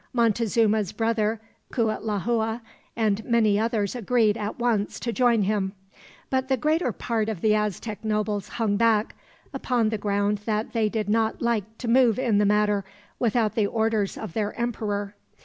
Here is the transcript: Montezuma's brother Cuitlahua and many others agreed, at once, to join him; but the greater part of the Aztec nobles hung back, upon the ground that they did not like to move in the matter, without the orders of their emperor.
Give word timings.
Montezuma's 0.13 0.93
brother 0.93 1.39
Cuitlahua 1.71 2.61
and 2.95 3.23
many 3.23 3.59
others 3.59 3.93
agreed, 3.95 4.35
at 4.35 4.57
once, 4.57 4.99
to 4.99 5.13
join 5.13 5.43
him; 5.43 5.73
but 6.31 6.47
the 6.47 6.57
greater 6.57 6.91
part 6.91 7.29
of 7.29 7.41
the 7.41 7.53
Aztec 7.53 8.03
nobles 8.03 8.47
hung 8.57 8.77
back, 8.77 9.15
upon 9.53 9.89
the 9.89 9.99
ground 9.99 10.39
that 10.45 10.73
they 10.73 10.89
did 10.89 11.07
not 11.07 11.39
like 11.39 11.77
to 11.77 11.87
move 11.87 12.17
in 12.17 12.39
the 12.39 12.45
matter, 12.47 12.83
without 13.19 13.53
the 13.53 13.67
orders 13.67 14.17
of 14.17 14.33
their 14.33 14.59
emperor. 14.59 15.13